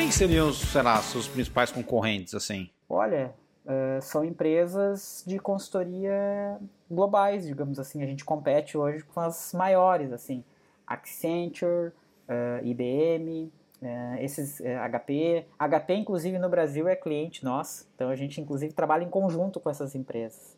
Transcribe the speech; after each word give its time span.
Quem 0.00 0.10
seriam, 0.10 0.50
sei 0.50 0.80
lá, 0.80 0.96
seus 1.02 1.28
principais 1.28 1.70
concorrentes, 1.70 2.34
assim? 2.34 2.70
Olha, 2.88 3.34
uh, 3.66 4.00
são 4.00 4.24
empresas 4.24 5.22
de 5.26 5.38
consultoria 5.38 6.58
globais, 6.90 7.46
digamos 7.46 7.78
assim. 7.78 8.02
A 8.02 8.06
gente 8.06 8.24
compete 8.24 8.78
hoje 8.78 9.04
com 9.04 9.20
as 9.20 9.52
maiores, 9.52 10.10
assim. 10.10 10.42
Accenture, 10.86 11.92
uh, 12.26 12.64
IBM, 12.64 13.52
uh, 13.82 14.16
esses 14.20 14.62
HP. 14.62 15.44
HP, 15.58 15.94
inclusive, 15.96 16.38
no 16.38 16.48
Brasil 16.48 16.88
é 16.88 16.96
cliente 16.96 17.44
nosso. 17.44 17.86
Então, 17.94 18.08
a 18.08 18.16
gente, 18.16 18.40
inclusive, 18.40 18.72
trabalha 18.72 19.04
em 19.04 19.10
conjunto 19.10 19.60
com 19.60 19.68
essas 19.68 19.94
empresas. 19.94 20.56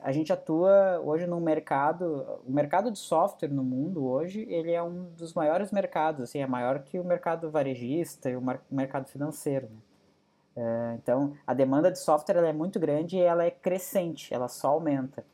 A 0.00 0.12
gente 0.12 0.32
atua 0.32 1.00
hoje 1.04 1.26
no 1.26 1.40
mercado... 1.40 2.40
O 2.46 2.52
mercado 2.52 2.90
de 2.90 2.98
software 2.98 3.48
no 3.48 3.62
mundo, 3.62 4.06
hoje, 4.06 4.46
ele 4.50 4.72
é 4.72 4.82
um 4.82 5.04
dos 5.16 5.34
maiores 5.34 5.72
mercados. 5.72 6.22
Assim, 6.22 6.40
é 6.40 6.46
maior 6.46 6.80
que 6.80 6.98
o 6.98 7.04
mercado 7.04 7.50
varejista 7.50 8.28
e 8.30 8.36
o 8.36 8.42
mercado 8.70 9.08
financeiro, 9.08 9.68
né? 9.70 9.78
É, 10.58 10.94
então, 10.94 11.34
a 11.46 11.54
demanda 11.54 11.88
de 11.88 12.00
software 12.00 12.44
é 12.44 12.52
muito 12.52 12.80
grande 12.80 13.16
e 13.16 13.20
ela 13.20 13.44
é 13.44 13.50
crescente, 13.50 14.34
ela 14.34 14.48
só 14.48 14.70
aumenta. 14.70 15.24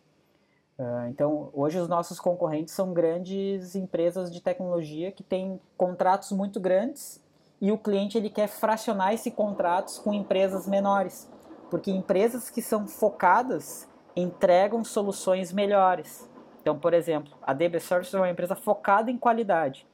É, 0.78 1.08
então, 1.08 1.48
hoje 1.54 1.78
os 1.78 1.88
nossos 1.88 2.20
concorrentes 2.20 2.74
são 2.74 2.92
grandes 2.92 3.74
empresas 3.74 4.30
de 4.30 4.42
tecnologia 4.42 5.10
que 5.10 5.22
têm 5.22 5.58
contratos 5.78 6.30
muito 6.30 6.60
grandes 6.60 7.22
e 7.58 7.72
o 7.72 7.78
cliente 7.78 8.18
ele 8.18 8.28
quer 8.28 8.48
fracionar 8.48 9.14
esses 9.14 9.32
contratos 9.32 9.98
com 9.98 10.12
empresas 10.12 10.66
menores, 10.66 11.26
porque 11.70 11.90
empresas 11.90 12.50
que 12.50 12.60
são 12.60 12.86
focadas 12.86 13.88
entregam 14.16 14.84
soluções 14.84 15.52
melhores. 15.52 16.28
Então, 16.60 16.78
por 16.78 16.94
exemplo, 16.94 17.36
a 17.42 17.52
DB 17.52 17.78
Services 17.80 18.14
é 18.14 18.18
uma 18.18 18.30
empresa 18.30 18.54
focada 18.54 19.10
em 19.10 19.18
qualidade. 19.18 19.86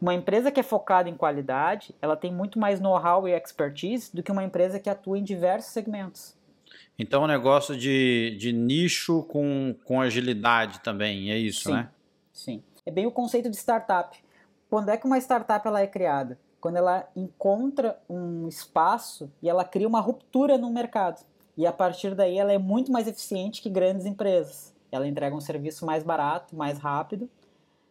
Uma 0.00 0.14
empresa 0.14 0.52
que 0.52 0.60
é 0.60 0.62
focada 0.62 1.08
em 1.08 1.16
qualidade, 1.16 1.92
ela 2.00 2.16
tem 2.16 2.32
muito 2.32 2.58
mais 2.58 2.78
know-how 2.78 3.26
e 3.26 3.32
expertise 3.32 4.14
do 4.14 4.22
que 4.22 4.30
uma 4.30 4.44
empresa 4.44 4.78
que 4.78 4.88
atua 4.88 5.18
em 5.18 5.24
diversos 5.24 5.72
segmentos. 5.72 6.36
Então, 6.96 7.22
é 7.22 7.24
um 7.24 7.28
negócio 7.28 7.76
de, 7.76 8.36
de 8.38 8.52
nicho 8.52 9.24
com, 9.24 9.74
com 9.84 10.00
agilidade 10.00 10.80
também, 10.80 11.32
é 11.32 11.38
isso, 11.38 11.68
sim, 11.68 11.72
né? 11.72 11.90
Sim. 12.32 12.62
É 12.86 12.90
bem 12.90 13.06
o 13.06 13.10
conceito 13.10 13.50
de 13.50 13.56
startup. 13.56 14.16
Quando 14.70 14.90
é 14.90 14.96
que 14.96 15.06
uma 15.06 15.18
startup 15.18 15.66
ela 15.66 15.80
é 15.80 15.86
criada? 15.86 16.38
Quando 16.60 16.76
ela 16.76 17.08
encontra 17.16 17.98
um 18.08 18.46
espaço 18.46 19.32
e 19.42 19.48
ela 19.48 19.64
cria 19.64 19.88
uma 19.88 20.00
ruptura 20.00 20.58
no 20.58 20.70
mercado. 20.72 21.24
E 21.58 21.66
a 21.66 21.72
partir 21.72 22.14
daí 22.14 22.38
ela 22.38 22.52
é 22.52 22.58
muito 22.58 22.92
mais 22.92 23.08
eficiente 23.08 23.60
que 23.60 23.68
grandes 23.68 24.06
empresas. 24.06 24.72
Ela 24.92 25.08
entrega 25.08 25.34
um 25.34 25.40
serviço 25.40 25.84
mais 25.84 26.04
barato, 26.04 26.54
mais 26.54 26.78
rápido, 26.78 27.28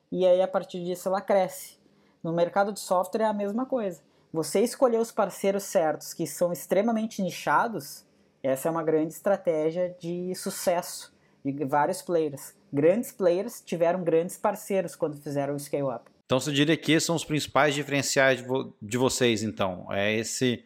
e 0.10 0.26
aí 0.26 0.42
a 0.42 0.48
partir 0.48 0.82
disso 0.86 1.10
ela 1.10 1.20
cresce. 1.20 1.78
No 2.24 2.32
mercado 2.32 2.72
de 2.72 2.80
software 2.80 3.24
é 3.24 3.26
a 3.26 3.34
mesma 3.34 3.66
coisa. 3.66 4.02
Você 4.32 4.62
escolher 4.62 5.00
os 5.00 5.12
parceiros 5.12 5.64
certos 5.64 6.14
que 6.14 6.26
são 6.26 6.54
extremamente 6.54 7.22
nichados, 7.22 8.06
essa 8.42 8.70
é 8.70 8.72
uma 8.72 8.84
grande 8.84 9.14
estratégia 9.14 9.94
de 10.00 10.34
sucesso 10.34 11.14
de 11.44 11.66
vários 11.66 12.02
players. 12.02 12.56
Grandes 12.72 13.12
players 13.12 13.62
tiveram 13.62 14.02
grandes 14.02 14.38
parceiros 14.38 14.96
quando 14.96 15.18
fizeram 15.18 15.54
o 15.54 15.60
scale 15.60 15.94
up. 15.94 16.10
Então 16.26 16.40
você 16.40 16.54
diria 16.54 16.78
que 16.78 16.94
esses 16.94 17.06
são 17.06 17.16
os 17.16 17.26
principais 17.26 17.76
diferenciais 17.76 18.40
de, 18.40 18.48
vo 18.48 18.74
de 18.82 18.98
vocês, 18.98 19.44
então? 19.44 19.92
É 19.92 20.14
esse 20.14 20.64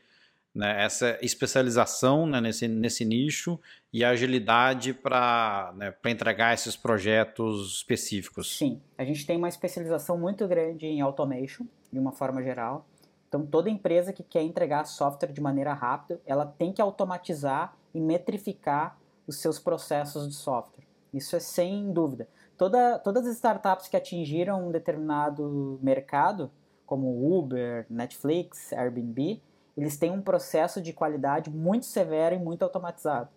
né, 0.54 0.84
essa 0.84 1.18
especialização 1.22 2.26
né, 2.26 2.42
nesse, 2.42 2.68
nesse 2.68 3.06
nicho 3.06 3.60
e 3.92 4.04
agilidade 4.04 4.94
para 4.94 5.74
né, 5.76 5.94
entregar 6.06 6.54
esses 6.54 6.76
projetos 6.76 7.78
específicos. 7.78 8.58
Sim, 8.58 8.82
a 8.98 9.06
gente 9.06 9.26
tem 9.26 9.38
uma 9.38 9.50
especialização 9.50 10.18
muito 10.18 10.48
grande 10.48 10.86
em 10.86 11.02
automation, 11.02 11.66
de 11.92 12.00
uma 12.00 12.12
forma 12.12 12.44
geral. 12.44 12.86
Então, 13.28 13.46
toda 13.46 13.70
empresa 13.70 14.12
que 14.12 14.24
quer 14.24 14.42
entregar 14.42 14.84
software 14.86 15.32
de 15.32 15.40
maneira 15.40 15.74
rápida, 15.74 16.20
ela 16.26 16.46
tem 16.46 16.74
que 16.74 16.82
automatizar 16.82 17.74
e 17.94 18.02
metrificar 18.02 18.98
os 19.26 19.38
seus 19.38 19.58
processos 19.58 20.28
de 20.28 20.36
software. 20.36 20.84
Isso 21.14 21.36
é 21.36 21.40
sem 21.40 21.92
dúvida. 21.94 22.28
Toda, 22.58 23.00
todas 23.00 23.26
as 23.26 23.36
startups 23.36 23.88
que 23.88 23.96
atingiram 23.96 24.68
um 24.68 24.72
determinado 24.72 25.80
mercado, 25.82 26.52
como 26.86 27.38
Uber, 27.38 27.86
Netflix, 27.90 28.74
Airbnb, 28.74 29.42
eles 29.78 29.98
têm 29.98 30.12
um 30.12 30.22
processo 30.22 30.82
de 30.82 30.94
qualidade 30.94 31.50
muito 31.50 31.86
severo 31.86 32.36
e 32.36 32.40
muito 32.40 32.64
automatizado. 32.64 33.30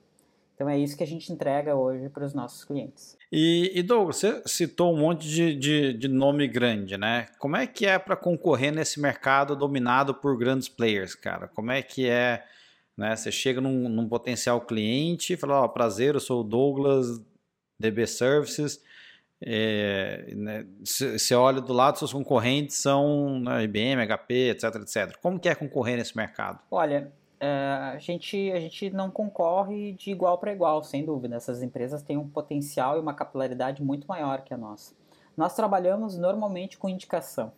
Então 0.55 0.69
é 0.69 0.79
isso 0.79 0.97
que 0.97 1.03
a 1.03 1.07
gente 1.07 1.33
entrega 1.33 1.75
hoje 1.75 2.09
para 2.09 2.25
os 2.25 2.33
nossos 2.33 2.65
clientes. 2.65 3.17
E, 3.31 3.73
e 3.75 3.83
Douglas, 3.83 4.17
você 4.17 4.43
citou 4.47 4.95
um 4.95 4.99
monte 4.99 5.27
de, 5.27 5.55
de, 5.57 5.93
de 5.95 6.09
nome 6.09 6.47
grande, 6.47 6.97
né? 6.97 7.27
Como 7.39 7.57
é 7.57 7.67
que 7.67 7.87
é 7.87 7.99
para 7.99 8.15
concorrer 8.15 8.73
nesse 8.73 9.01
mercado 9.01 9.57
dominado 9.57 10.15
por 10.15 10.39
grandes 10.39 10.69
players, 10.69 11.15
cara? 11.15 11.49
Como 11.49 11.73
é 11.73 11.83
que 11.83 12.09
é, 12.09 12.45
né? 12.97 13.17
Você 13.17 13.33
chega 13.33 13.61
num, 13.61 13.89
num 13.89 14.09
potencial 14.09 14.61
cliente 14.61 15.33
e 15.33 15.37
fala, 15.37 15.63
ó, 15.63 15.65
oh, 15.65 15.69
prazer, 15.69 16.15
eu 16.15 16.21
sou 16.21 16.43
o 16.43 16.45
Douglas, 16.45 17.21
DB 17.81 18.07
Services, 18.07 18.81
é, 19.43 20.33
né, 20.35 20.67
você 20.83 21.35
olha 21.35 21.61
do 21.61 21.73
lado, 21.73 21.99
seus 21.99 22.13
concorrentes 22.13 22.77
são 22.77 23.41
né, 23.41 23.65
IBM, 23.65 24.07
HP, 24.07 24.51
etc, 24.51 24.75
etc. 24.77 25.17
Como 25.21 25.39
que 25.39 25.49
é 25.49 25.55
concorrer 25.55 25.97
nesse 25.97 26.17
mercado? 26.17 26.61
Olha, 26.71 27.13
é, 27.41 27.47
a, 27.95 27.99
gente, 27.99 28.51
a 28.53 28.61
gente 28.61 28.91
não 28.91 29.11
concorre 29.11 29.93
de 29.93 30.11
igual 30.11 30.39
para 30.39 30.53
igual, 30.53 30.83
sem 30.83 31.05
dúvida. 31.05 31.37
Essas 31.37 31.63
empresas 31.63 32.03
têm 32.03 32.17
um 32.17 32.29
potencial 32.29 32.97
e 32.97 33.01
uma 33.01 33.15
capilaridade 33.15 33.83
muito 33.83 34.07
maior 34.07 34.43
que 34.43 34.55
a 34.55 34.57
nossa. 34.57 34.95
Nós 35.37 35.55
trabalhamos 35.55 36.17
normalmente 36.17 36.79
com 36.79 36.89
indicação. 36.89 37.53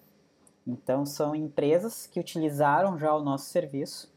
Então, 0.67 1.07
são 1.07 1.35
empresas 1.37 2.07
que 2.07 2.19
utilizaram 2.19 2.99
já 2.99 3.15
o 3.15 3.23
nosso 3.23 3.47
serviço 3.51 4.13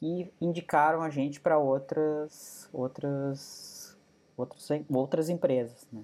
e 0.00 0.30
indicaram 0.40 1.02
a 1.02 1.10
gente 1.10 1.40
para 1.40 1.58
outras, 1.58 2.68
outras, 2.72 3.96
outras, 4.36 4.72
outras 4.88 5.28
empresas. 5.28 5.86
Né? 5.92 6.00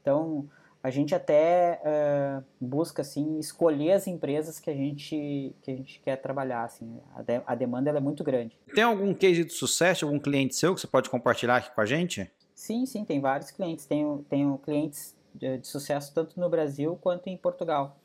Então, 0.00 0.48
a 0.82 0.90
gente 0.90 1.14
até 1.14 1.80
uh, 1.84 2.44
busca 2.60 3.02
assim 3.02 3.38
escolher 3.38 3.92
as 3.92 4.06
empresas 4.06 4.58
que 4.58 4.70
a 4.70 4.74
gente 4.74 5.54
que 5.62 5.70
a 5.70 5.76
gente 5.76 6.00
quer 6.00 6.16
trabalhar 6.16 6.64
assim. 6.64 6.98
A, 7.14 7.22
de, 7.22 7.42
a 7.46 7.54
demanda 7.54 7.90
é 7.90 8.00
muito 8.00 8.24
grande. 8.24 8.58
Tem 8.74 8.84
algum 8.84 9.12
case 9.12 9.44
de 9.44 9.52
sucesso 9.52 10.06
algum 10.06 10.18
cliente 10.18 10.54
seu 10.54 10.74
que 10.74 10.80
você 10.80 10.86
pode 10.86 11.10
compartilhar 11.10 11.56
aqui 11.56 11.70
com 11.74 11.80
a 11.80 11.86
gente? 11.86 12.30
Sim 12.54 12.86
sim 12.86 13.04
tem 13.04 13.20
vários 13.20 13.50
clientes. 13.50 13.84
Tenho 13.84 14.24
tenho 14.28 14.56
clientes 14.58 15.14
de, 15.34 15.58
de 15.58 15.66
sucesso 15.66 16.14
tanto 16.14 16.40
no 16.40 16.48
Brasil 16.48 16.98
quanto 17.00 17.28
em 17.28 17.36
Portugal. 17.36 17.98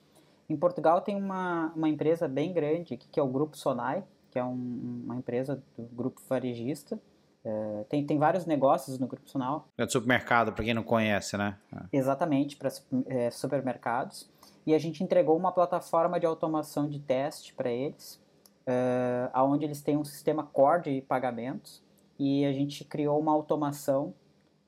Em 0.50 0.58
Portugal 0.58 1.00
tem 1.02 1.16
uma, 1.16 1.72
uma 1.76 1.88
empresa 1.88 2.28
bem 2.28 2.52
grande 2.52 2.98
que 2.98 3.20
é 3.20 3.24
o 3.24 3.28
grupo 3.28 3.58
Sonai 3.58 4.04
que 4.32 4.38
é 4.38 4.44
um, 4.44 5.04
uma 5.06 5.16
empresa 5.16 5.64
do 5.78 5.84
grupo 5.84 6.22
varejista 6.28 7.00
é, 7.46 7.86
tem, 7.88 8.04
tem 8.04 8.18
vários 8.18 8.48
negócios 8.48 8.98
no 8.98 9.06
Grupo 9.06 9.30
Sonal. 9.30 9.68
É 9.78 9.86
de 9.86 9.92
supermercado, 9.92 10.52
para 10.52 10.66
quem 10.66 10.74
não 10.74 10.82
conhece, 10.82 11.38
né? 11.38 11.58
É. 11.72 11.98
Exatamente, 11.98 12.58
para 12.58 12.70
é, 13.06 13.30
supermercados. 13.30 14.28
E 14.66 14.74
a 14.74 14.80
gente 14.80 15.04
entregou 15.04 15.38
uma 15.38 15.52
plataforma 15.52 16.20
de 16.20 16.26
automação 16.26 16.90
de 16.90 17.00
teste 17.00 17.54
para 17.54 17.70
eles, 17.70 18.20
é, 18.66 19.30
onde 19.36 19.64
eles 19.64 19.80
têm 19.82 19.96
um 19.96 20.04
sistema 20.04 20.44
core 20.44 20.82
de 20.82 21.02
pagamentos. 21.02 21.84
E 22.18 22.44
a 22.46 22.52
gente 22.52 22.84
criou 22.84 23.20
uma 23.20 23.32
automação 23.32 24.14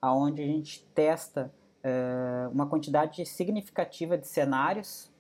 onde 0.04 0.44
a 0.44 0.46
gente 0.46 0.86
testa 0.94 1.52
é, 1.84 2.48
uma 2.52 2.68
quantidade 2.68 3.26
significativa 3.26 4.18
de 4.18 4.28
cenários 4.28 5.12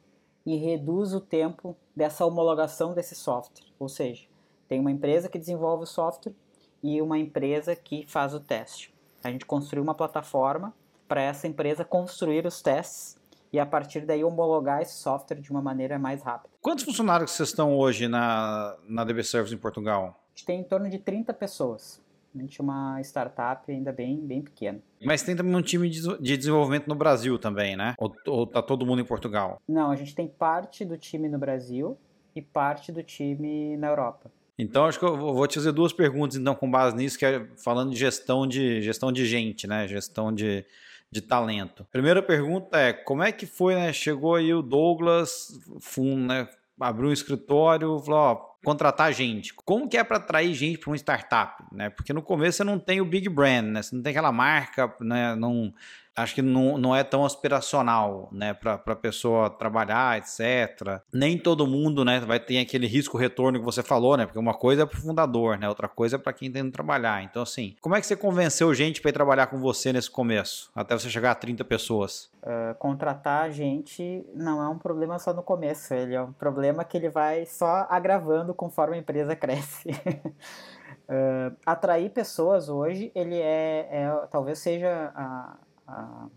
e 0.45 0.56
reduz 0.57 1.13
o 1.13 1.19
tempo 1.19 1.75
dessa 1.95 2.24
homologação 2.24 2.94
desse 2.94 3.16
software. 3.16 3.66
Ou 3.79 3.89
seja, 3.89 4.28
tem 4.68 4.79
uma 4.79 4.91
empresa 4.91 5.28
que 5.28 5.39
desenvolve 5.39 5.84
o 5.84 5.88
software 5.88 6.34
e 6.81 7.01
uma 7.01 7.17
empresa 7.17 7.75
que 7.75 8.05
faz 8.07 8.33
o 8.33 8.39
teste. 8.39 8.93
A 9.23 9.31
gente 9.31 9.45
construiu 9.45 9.83
uma 9.83 9.95
plataforma 9.95 10.73
para 11.07 11.21
essa 11.21 11.47
empresa 11.47 11.83
construir 11.83 12.45
os 12.45 12.61
testes 12.61 13.17
e 13.51 13.59
a 13.59 13.65
partir 13.65 14.01
daí 14.01 14.23
homologar 14.23 14.81
esse 14.81 14.95
software 14.95 15.39
de 15.39 15.49
uma 15.51 15.62
maneira 15.62 15.97
mais 15.97 16.21
rápida. 16.21 16.53
Quantos 16.62 16.83
funcionários 16.83 17.31
vocês 17.31 17.50
estão 17.50 17.75
hoje 17.75 18.07
na, 18.07 18.75
na 18.88 19.03
DB 19.03 19.24
Service 19.24 19.53
em 19.53 19.57
Portugal? 19.57 20.19
A 20.27 20.29
gente 20.38 20.45
tem 20.45 20.59
em 20.59 20.63
torno 20.63 20.89
de 20.89 21.00
30 21.00 21.33
pessoas. 21.33 22.01
A 22.35 22.39
gente 22.39 22.59
é 22.59 22.63
uma 22.63 23.01
startup 23.01 23.71
ainda 23.71 23.91
bem, 23.91 24.18
bem 24.19 24.41
pequena. 24.41 24.80
Mas 25.03 25.23
tem 25.23 25.35
também 25.35 25.56
um 25.56 25.62
time 25.62 25.89
de 25.89 26.38
desenvolvimento 26.38 26.88
no 26.88 26.94
Brasil 26.94 27.39
também, 27.39 27.75
né? 27.75 27.95
Ou, 27.97 28.13
ou 28.27 28.45
tá 28.45 28.62
todo 28.62 28.85
mundo 28.85 29.01
em 29.01 29.06
Portugal? 29.06 29.59
Não, 29.68 29.89
a 29.89 29.95
gente 29.95 30.13
tem 30.13 30.27
parte 30.27 30.85
do 30.85 30.97
time 30.97 31.27
no 31.27 31.39
Brasil 31.39 31.97
e 32.35 32.41
parte 32.41 32.91
do 32.91 33.01
time 33.01 33.75
na 33.77 33.88
Europa. 33.88 34.31
Então, 34.57 34.86
acho 34.86 34.98
que 34.98 35.06
eu 35.06 35.15
vou 35.15 35.45
te 35.48 35.56
fazer 35.56 35.71
duas 35.71 35.94
perguntas, 35.94 36.36
então, 36.36 36.56
com 36.56 36.69
base 36.69 36.95
nisso, 36.95 37.18
que 37.18 37.25
é 37.25 37.45
falando 37.63 37.92
de 37.92 37.98
gestão 37.98 38.48
de, 38.48 38.81
gestão 38.81 39.12
de 39.12 39.25
gente, 39.25 39.68
né? 39.68 39.88
Gestão 39.88 40.33
de, 40.33 40.65
de 41.12 41.21
talento. 41.21 41.86
Primeira 41.92 42.24
pergunta 42.24 42.77
é, 42.77 42.92
como 42.92 43.21
é 43.21 43.31
que 43.31 43.45
foi, 43.45 43.75
né? 43.75 43.94
Chegou 43.94 44.36
aí 44.36 44.54
o 44.54 44.62
Douglas, 44.62 45.59
fun, 45.80 46.18
né? 46.25 46.48
abriu 46.80 47.09
um 47.09 47.13
escritório, 47.13 48.00
falou, 48.00 48.19
ó, 48.19 48.36
contratar 48.63 49.12
gente. 49.13 49.54
Como 49.54 49.89
que 49.89 49.98
é 49.98 50.04
para 50.04 50.18
atrair 50.18 50.54
gente 50.54 50.77
para 50.77 50.89
uma 50.89 50.95
startup, 50.95 51.63
né? 51.71 51.89
Porque 51.89 52.13
no 52.13 52.21
começo 52.21 52.57
você 52.57 52.63
não 52.63 52.80
tem 52.80 53.01
o 53.01 53.06
big 53.06 53.27
brand, 53.30 53.65
né? 53.65 53.81
Você 53.81 53.95
não 53.95 54.04
tem 54.04 54.12
aquela 54.12 54.31
marca, 54.31 54.94
né? 55.01 55.36
Não 55.36 55.74
acho 56.18 56.34
que 56.34 56.42
não, 56.42 56.78
não 56.78 56.96
é 56.96 57.04
tão 57.04 57.24
aspiracional, 57.24 58.28
né, 58.31 58.54
para 58.54 58.81
a 58.86 58.96
pessoa 58.96 59.52
trabalhar, 59.52 60.18
etc. 60.18 61.00
Nem 61.14 61.38
todo 61.38 61.68
mundo, 61.68 62.04
né, 62.04 62.19
vai 62.19 62.40
ter 62.40 62.58
aquele 62.58 62.88
risco 62.88 63.18
retorno 63.18 63.60
que 63.60 63.66
você 63.66 63.84
falou, 63.84 64.18
né, 64.18 64.25
porque 64.25 64.40
uma 64.40 64.56
coisa 64.56 64.81
é 64.81 64.86
para 64.86 64.98
o 64.98 65.02
fundador, 65.02 65.60
né, 65.60 65.69
outra 65.69 65.88
coisa 65.88 66.16
é 66.16 66.19
para 66.19 66.34
quem 66.34 66.52
tem 66.52 66.66
que 66.66 66.72
trabalhar. 66.72 67.24
Então, 67.24 67.44
assim, 67.44 67.75
como 67.80 67.96
é 67.96 68.02
que 68.02 68.08
você 68.08 68.16
convenceu 68.16 68.74
gente 68.74 69.00
para 69.00 69.10
ir 69.10 69.14
trabalhar 69.14 69.48
com 69.48 69.60
você 69.60 69.94
nesse 69.94 70.10
começo, 70.10 70.72
até 70.75 70.98
você 70.98 71.10
chegar 71.10 71.31
a 71.31 71.36
30 71.36 71.64
pessoas? 71.64 72.31
Uh, 72.42 72.74
contratar 72.80 73.52
gente 73.52 74.25
não 74.34 74.64
é 74.64 74.68
um 74.68 74.78
problema 74.78 75.19
só 75.19 75.34
no 75.34 75.44
começo, 75.44 75.94
ele 75.94 76.16
é 76.16 76.22
um 76.22 76.31
problema 76.31 76.84
que 76.84 76.98
ele 76.98 77.10
vai 77.10 77.46
só 77.46 77.86
agravando 77.90 78.54
conforme 78.54 78.96
a 78.96 79.00
empresa 79.00 79.36
cresce. 79.36 79.90
uh, 79.90 81.56
atrair 81.66 82.10
pessoas 82.10 82.69
hoje, 82.69 83.12
ele 83.14 83.36
é, 83.36 83.88
é 83.92 84.28
talvez 84.31 84.60
seja 84.60 85.12
a, 85.14 85.58
a, 85.88 86.28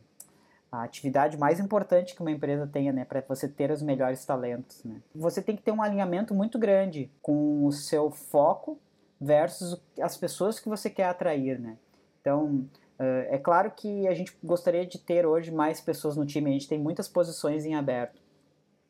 a, 0.70 0.82
atividade 0.82 1.36
mais 1.36 1.58
importante 1.58 2.14
que 2.14 2.20
uma 2.20 2.30
empresa 2.30 2.66
tenha, 2.66 2.92
né, 2.92 3.04
para 3.04 3.22
você 3.28 3.48
ter 3.48 3.70
os 3.70 3.82
melhores 3.82 4.24
talentos, 4.24 4.84
né. 4.84 5.00
Você 5.14 5.42
tem 5.42 5.56
que 5.56 5.62
ter 5.62 5.72
um 5.72 5.82
alinhamento 5.82 6.34
muito 6.34 6.58
grande 6.58 7.10
com 7.20 7.66
o 7.66 7.72
seu 7.72 8.10
foco 8.10 8.78
versus 9.20 9.80
as 10.00 10.16
pessoas 10.16 10.58
que 10.58 10.68
você 10.68 10.88
quer 10.88 11.04
atrair, 11.04 11.58
né. 11.58 11.76
Então, 12.20 12.68
uh, 12.98 13.26
é 13.28 13.38
claro 13.38 13.70
que 13.70 14.06
a 14.06 14.14
gente 14.14 14.36
gostaria 14.42 14.86
de 14.86 14.98
ter 14.98 15.26
hoje 15.26 15.50
mais 15.50 15.80
pessoas 15.80 16.16
no 16.16 16.24
time, 16.24 16.50
a 16.50 16.52
gente 16.52 16.68
tem 16.68 16.78
muitas 16.78 17.08
posições 17.08 17.64
em 17.64 17.74
aberto, 17.74 18.20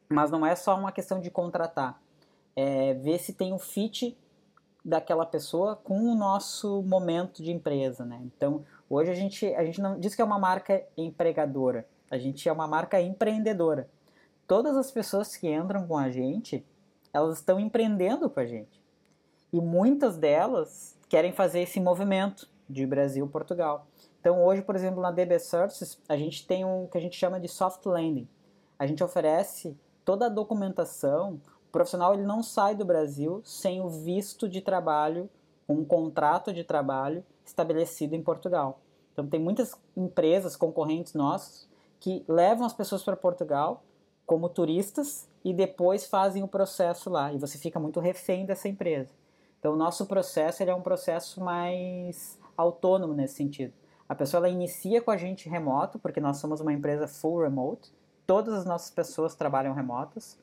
mas 0.09 0.31
não 0.31 0.45
é 0.45 0.55
só 0.55 0.77
uma 0.77 0.93
questão 0.93 1.21
de 1.21 1.31
contratar, 1.31 2.01
é 2.55 2.95
ver 2.95 3.19
se 3.19 3.33
tem 3.33 3.53
um 3.53 3.59
fit 3.59 4.17
daquela 4.85 5.27
pessoa 5.27 5.77
com 5.77 6.01
o 6.01 6.15
nosso 6.15 6.83
momento 6.83 7.43
de 7.43 7.53
empresa, 7.53 8.05
né? 8.05 8.21
Então, 8.25 8.65
Hoje 8.93 9.09
a 9.09 9.15
gente, 9.15 9.47
a 9.55 9.65
gente 9.65 9.81
não 9.81 10.01
diz 10.01 10.17
que 10.17 10.21
é 10.21 10.25
uma 10.25 10.37
marca 10.37 10.85
empregadora, 10.97 11.87
a 12.11 12.19
gente 12.19 12.49
é 12.49 12.53
uma 12.53 12.67
marca 12.67 13.01
empreendedora. 13.01 13.89
Todas 14.49 14.77
as 14.77 14.91
pessoas 14.91 15.37
que 15.37 15.49
entram 15.49 15.87
com 15.87 15.97
a 15.97 16.11
gente, 16.11 16.67
elas 17.15 17.39
estão 17.39 17.61
empreendendo 17.61 18.29
com 18.29 18.41
a 18.41 18.45
gente. 18.45 18.83
E 19.53 19.61
muitas 19.61 20.17
delas 20.17 20.99
querem 21.09 21.31
fazer 21.31 21.61
esse 21.61 21.79
movimento 21.79 22.51
de 22.69 22.85
Brasil-Portugal. 22.85 23.87
Então 24.21 24.45
hoje, 24.45 24.61
por 24.61 24.75
exemplo, 24.75 25.01
na 25.01 25.13
DB 25.13 25.39
Services, 25.39 25.97
a 26.09 26.17
gente 26.17 26.45
tem 26.45 26.65
um 26.65 26.89
que 26.89 26.99
a 26.99 27.01
gente 27.01 27.17
chama 27.17 27.39
de 27.39 27.47
soft 27.47 27.87
landing. 27.87 28.27
A 28.77 28.89
gente 28.89 29.05
oferece 29.05 29.79
toda 30.05 30.27
a 30.27 30.29
documentação. 30.29 31.41
O 31.69 31.71
profissional 31.71 32.13
ele 32.15 32.25
não 32.25 32.43
sai 32.43 32.75
do 32.75 32.85
Brasil 32.85 33.41
sem 33.45 33.81
o 33.81 33.89
visto 33.89 34.49
de 34.49 34.61
trabalho, 34.61 35.31
um 35.69 35.85
contrato 35.85 36.53
de 36.53 36.65
trabalho 36.65 37.25
estabelecido 37.51 38.15
em 38.15 38.23
Portugal. 38.23 38.81
Então 39.13 39.27
tem 39.27 39.41
muitas 39.41 39.75
empresas 39.97 40.57
concorrentes 40.57 41.15
nossas 41.15 41.69
que 41.99 42.25
levam 42.27 42.65
as 42.65 42.73
pessoas 42.73 43.03
para 43.03 43.17
Portugal 43.17 43.85
como 44.25 44.49
turistas 44.49 45.29
e 45.45 45.53
depois 45.53 46.07
fazem 46.07 46.43
o 46.43 46.49
processo 46.49 47.11
lá 47.11 47.33
e 47.33 47.39
você 47.39 47.59
fica 47.59 47.79
muito 47.79 48.01
refém 48.01 48.47
dessa 48.47 48.69
empresa. 48.69 49.13
Então 49.59 49.75
o 49.75 49.77
nosso 49.77 50.07
processo 50.07 50.63
é 50.63 50.75
um 50.75 50.81
processo 50.81 51.41
mais 51.43 52.39
autônomo 52.57 53.13
nesse 53.13 53.35
sentido. 53.35 53.73
A 54.09 54.15
pessoa 54.15 54.49
inicia 54.49 55.01
com 55.01 55.11
a 55.11 55.17
gente 55.17 55.49
remoto 55.49 55.99
porque 55.99 56.21
nós 56.21 56.39
somos 56.39 56.61
uma 56.61 56.73
empresa 56.73 57.07
full 57.07 57.43
remote. 57.43 57.93
Todas 58.27 58.55
as 58.55 58.65
nossas 58.65 58.91
pessoas 58.91 59.35
trabalham 59.35 59.75
remotas. 59.75 60.39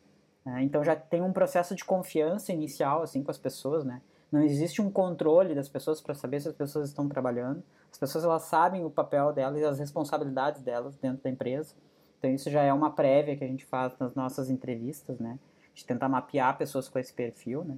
Né? 0.45 0.63
Então 0.63 0.83
já 0.83 0.95
tem 0.95 1.21
um 1.21 1.33
processo 1.33 1.75
de 1.75 1.83
confiança 1.83 2.53
inicial 2.53 3.01
assim 3.01 3.23
com 3.23 3.31
as 3.31 3.37
pessoas, 3.37 3.83
né? 3.83 4.01
Não 4.31 4.41
existe 4.41 4.81
um 4.81 4.91
controle 4.91 5.55
das 5.55 5.69
pessoas 5.69 6.01
para 6.01 6.13
saber 6.13 6.41
se 6.41 6.49
as 6.49 6.53
pessoas 6.53 6.89
estão 6.89 7.07
trabalhando. 7.07 7.63
As 7.91 7.97
pessoas 7.97 8.23
elas 8.23 8.43
sabem 8.43 8.83
o 8.83 8.89
papel 8.89 9.31
delas 9.31 9.59
e 9.59 9.63
as 9.63 9.79
responsabilidades 9.79 10.61
delas 10.61 10.95
dentro 10.97 11.23
da 11.23 11.29
empresa. 11.29 11.73
Então 12.19 12.31
isso 12.31 12.49
já 12.49 12.61
é 12.61 12.73
uma 12.73 12.91
prévia 12.91 13.37
que 13.37 13.43
a 13.43 13.47
gente 13.47 13.65
faz 13.65 13.93
nas 13.99 14.13
nossas 14.15 14.49
entrevistas, 14.49 15.17
né? 15.19 15.39
De 15.73 15.85
tentar 15.85 16.09
mapear 16.09 16.57
pessoas 16.57 16.89
com 16.89 16.99
esse 16.99 17.13
perfil, 17.13 17.63
né? 17.63 17.77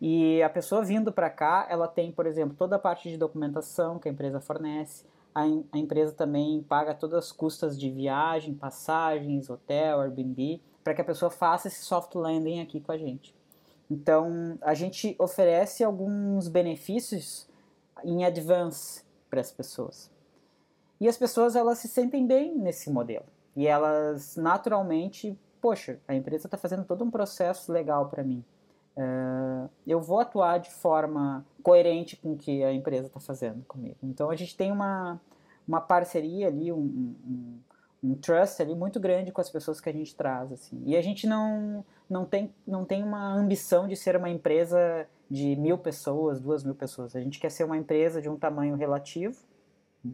E 0.00 0.42
a 0.42 0.50
pessoa 0.50 0.84
vindo 0.84 1.12
para 1.12 1.30
cá, 1.30 1.66
ela 1.68 1.88
tem, 1.88 2.12
por 2.12 2.26
exemplo, 2.26 2.54
toda 2.56 2.76
a 2.76 2.78
parte 2.78 3.08
de 3.08 3.16
documentação 3.16 3.98
que 3.98 4.08
a 4.08 4.12
empresa 4.12 4.40
fornece. 4.40 5.04
A, 5.34 5.42
a 5.42 5.78
empresa 5.78 6.12
também 6.12 6.62
paga 6.62 6.94
todas 6.94 7.18
as 7.18 7.32
custas 7.32 7.78
de 7.78 7.90
viagem, 7.90 8.54
passagens, 8.54 9.50
hotel, 9.50 10.00
Airbnb, 10.00 10.60
para 10.84 10.94
que 10.94 11.00
a 11.00 11.04
pessoa 11.04 11.30
faça 11.30 11.68
esse 11.68 11.82
soft 11.82 12.14
landing 12.14 12.60
aqui 12.60 12.80
com 12.80 12.92
a 12.92 12.98
gente. 12.98 13.34
Então, 13.90 14.58
a 14.62 14.74
gente 14.74 15.14
oferece 15.18 15.84
alguns 15.84 16.48
benefícios 16.48 17.48
em 18.02 18.24
advance 18.24 19.04
para 19.28 19.40
as 19.40 19.50
pessoas. 19.50 20.10
E 21.00 21.08
as 21.08 21.16
pessoas 21.16 21.56
elas 21.56 21.78
se 21.78 21.88
sentem 21.88 22.26
bem 22.26 22.56
nesse 22.56 22.90
modelo. 22.90 23.26
E 23.56 23.66
elas 23.66 24.36
naturalmente, 24.36 25.38
poxa, 25.60 26.00
a 26.08 26.14
empresa 26.14 26.46
está 26.46 26.56
fazendo 26.56 26.84
todo 26.84 27.04
um 27.04 27.10
processo 27.10 27.72
legal 27.72 28.08
para 28.08 28.24
mim. 28.24 28.44
Uh, 28.96 29.68
eu 29.86 30.00
vou 30.00 30.20
atuar 30.20 30.58
de 30.58 30.70
forma 30.70 31.44
coerente 31.62 32.16
com 32.16 32.32
o 32.32 32.36
que 32.36 32.62
a 32.62 32.72
empresa 32.72 33.08
está 33.08 33.18
fazendo 33.18 33.64
comigo. 33.64 33.96
Então 34.02 34.30
a 34.30 34.36
gente 34.36 34.56
tem 34.56 34.70
uma, 34.70 35.20
uma 35.66 35.80
parceria 35.80 36.46
ali, 36.46 36.72
um, 36.72 37.58
um 38.04 38.14
trust 38.14 38.60
ali 38.60 38.74
muito 38.74 39.00
grande 39.00 39.32
com 39.32 39.40
as 39.40 39.48
pessoas 39.48 39.80
que 39.80 39.88
a 39.88 39.92
gente 39.92 40.14
traz. 40.14 40.52
Assim. 40.52 40.82
E 40.84 40.96
a 40.96 41.00
gente 41.00 41.26
não, 41.26 41.84
não 42.08 42.26
tem, 42.26 42.54
não 42.66 42.84
tem 42.84 43.02
uma 43.02 43.32
ambição 43.32 43.88
de 43.88 43.96
ser 43.96 44.14
uma 44.16 44.28
empresa 44.28 45.08
de 45.30 45.56
mil 45.56 45.78
pessoas, 45.78 46.40
duas 46.40 46.62
mil 46.62 46.74
pessoas. 46.74 47.16
A 47.16 47.20
gente 47.20 47.40
quer 47.40 47.50
ser 47.50 47.64
uma 47.64 47.78
empresa 47.78 48.20
de 48.20 48.28
um 48.28 48.36
tamanho 48.36 48.76
relativo, 48.76 49.36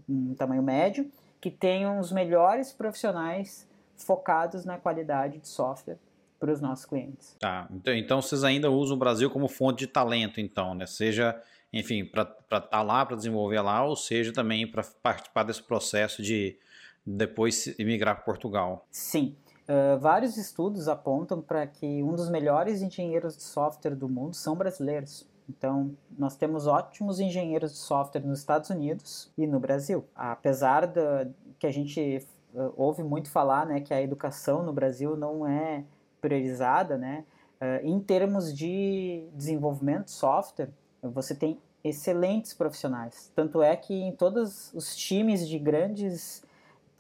um 0.08 0.34
tamanho 0.34 0.62
médio, 0.62 1.10
que 1.40 1.50
tenha 1.50 1.98
os 1.98 2.12
melhores 2.12 2.72
profissionais 2.72 3.69
focados 3.96 4.64
na 4.64 4.78
qualidade 4.78 5.38
de 5.38 5.48
software 5.48 5.98
para 6.38 6.52
os 6.52 6.60
nossos 6.60 6.86
clientes. 6.86 7.36
Tá, 7.38 7.69
então, 7.70 7.94
então 7.94 8.22
vocês 8.22 8.44
ainda 8.44 8.70
usam 8.70 8.96
o 8.96 8.98
Brasil 8.98 9.28
como 9.31 9.48
fonte 9.48 9.81
de 9.81 9.86
talento, 9.88 10.40
então, 10.40 10.75
né? 10.75 10.86
Seja, 10.86 11.38
enfim, 11.72 12.04
para 12.04 12.22
estar 12.22 12.60
tá 12.60 12.82
lá, 12.82 13.04
para 13.04 13.16
desenvolver 13.16 13.60
lá, 13.60 13.84
ou 13.84 13.96
seja 13.96 14.32
também 14.32 14.66
para 14.66 14.82
participar 15.02 15.43
desse 15.43 15.62
processo 15.62 16.22
de 16.22 16.56
depois 17.05 17.75
migrar 17.79 18.17
para 18.17 18.25
Portugal. 18.25 18.87
Sim. 18.91 19.37
Uh, 19.70 19.99
vários 20.00 20.37
estudos 20.37 20.88
apontam 20.88 21.41
para 21.41 21.67
que 21.67 22.02
um 22.02 22.14
dos 22.14 22.29
melhores 22.29 22.82
engenheiros 22.82 23.37
de 23.37 23.43
software 23.43 23.94
do 23.94 24.08
mundo 24.08 24.35
são 24.35 24.56
brasileiros. 24.56 25.29
Então, 25.49 25.97
nós 26.17 26.37
temos 26.37 26.67
ótimos 26.67 27.20
engenheiros 27.20 27.73
de 27.73 27.79
software 27.79 28.23
nos 28.23 28.41
Estados 28.41 28.70
Unidos 28.70 29.32
e 29.37 29.47
no 29.47 29.58
Brasil. 29.61 30.05
Apesar 30.14 30.87
de 30.87 31.29
que 31.58 31.67
a 31.67 31.73
gente 31.73 32.26
uh, 32.55 32.73
ouve 32.76 33.03
muito 33.03 33.31
falar 33.31 33.67
né, 33.67 33.81
que 33.81 33.94
a 33.94 34.03
educação 34.03 34.62
no 34.62 34.73
Brasil 34.73 35.17
não 35.17 35.46
é 35.46 35.85
priorizada, 36.20 36.96
né, 36.99 37.24
uh, 37.60 37.84
em 37.86 37.98
termos 38.01 38.55
de 38.55 39.24
desenvolvimento 39.34 40.06
de 40.06 40.13
software, 40.13 40.70
você 41.03 41.34
tem 41.34 41.58
excelentes 41.82 42.55
profissionais. 42.55 43.32
Tanto 43.34 43.63
é 43.63 43.77
que 43.77 43.94
em 43.94 44.13
todos 44.13 44.72
os 44.74 44.94
times 44.96 45.48
de 45.48 45.58
grandes 45.58 46.43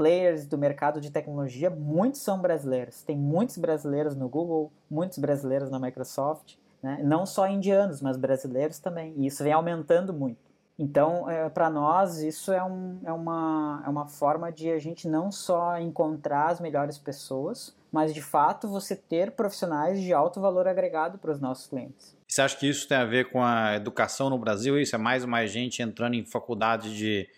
players 0.00 0.46
do 0.46 0.56
mercado 0.56 0.98
de 0.98 1.10
tecnologia, 1.10 1.68
muitos 1.68 2.22
são 2.22 2.40
brasileiros. 2.40 3.02
Tem 3.02 3.18
muitos 3.18 3.58
brasileiros 3.58 4.16
no 4.16 4.30
Google, 4.30 4.72
muitos 4.90 5.18
brasileiros 5.18 5.68
na 5.68 5.78
Microsoft, 5.78 6.54
né? 6.82 7.02
não 7.04 7.26
só 7.26 7.46
indianos, 7.46 8.00
mas 8.00 8.16
brasileiros 8.16 8.78
também. 8.78 9.12
E 9.18 9.26
isso 9.26 9.44
vem 9.44 9.52
aumentando 9.52 10.14
muito. 10.14 10.38
Então, 10.78 11.28
é, 11.28 11.50
para 11.50 11.68
nós, 11.68 12.22
isso 12.22 12.50
é, 12.50 12.64
um, 12.64 12.98
é, 13.04 13.12
uma, 13.12 13.82
é 13.84 13.90
uma 13.90 14.06
forma 14.06 14.50
de 14.50 14.70
a 14.70 14.78
gente 14.78 15.06
não 15.06 15.30
só 15.30 15.78
encontrar 15.78 16.46
as 16.46 16.60
melhores 16.60 16.96
pessoas, 16.96 17.76
mas 17.92 18.14
de 18.14 18.22
fato 18.22 18.66
você 18.68 18.96
ter 18.96 19.32
profissionais 19.32 20.00
de 20.00 20.14
alto 20.14 20.40
valor 20.40 20.66
agregado 20.66 21.18
para 21.18 21.30
os 21.30 21.38
nossos 21.38 21.66
clientes. 21.66 22.16
Você 22.26 22.40
acha 22.40 22.56
que 22.56 22.66
isso 22.66 22.88
tem 22.88 22.96
a 22.96 23.04
ver 23.04 23.30
com 23.30 23.44
a 23.44 23.76
educação 23.76 24.30
no 24.30 24.38
Brasil? 24.38 24.80
Isso 24.80 24.94
é 24.94 24.98
mais 24.98 25.24
uma 25.24 25.44
gente 25.44 25.82
entrando 25.82 26.14
em 26.14 26.24
faculdade 26.24 26.96
de 26.96 27.28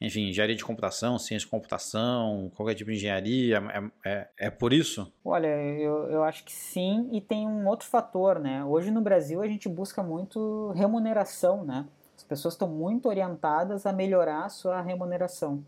enfim, 0.00 0.28
engenharia 0.28 0.56
de 0.56 0.64
computação, 0.64 1.18
ciência 1.18 1.44
de 1.44 1.50
computação, 1.50 2.50
qualquer 2.56 2.74
tipo 2.74 2.90
de 2.90 2.96
engenharia? 2.96 3.58
É, 4.04 4.10
é, 4.10 4.28
é, 4.38 4.50
por 4.50 4.72
isso? 4.72 5.12
Olha, 5.24 5.48
eu, 5.48 6.10
eu 6.10 6.24
acho 6.24 6.44
que 6.44 6.52
sim, 6.52 7.08
e 7.12 7.20
tem 7.20 7.46
um 7.46 7.68
outro 7.68 7.86
fator, 7.86 8.38
né? 8.38 8.64
Hoje 8.64 8.90
no 8.90 9.00
Brasil 9.00 9.42
a 9.42 9.46
gente 9.46 9.68
busca 9.68 10.02
muito 10.02 10.70
remuneração, 10.70 11.64
né? 11.64 11.86
As 12.16 12.24
pessoas 12.24 12.54
estão 12.54 12.68
muito 12.68 13.08
orientadas 13.08 13.84
a 13.84 13.92
melhorar 13.92 14.44
a 14.44 14.48
sua 14.48 14.80
remuneração. 14.80 15.62